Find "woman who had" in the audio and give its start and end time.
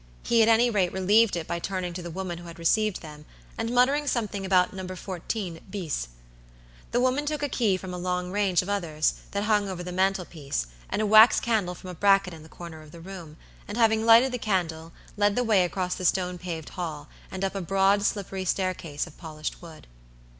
2.09-2.57